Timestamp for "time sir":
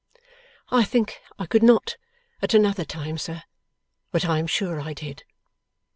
2.83-3.43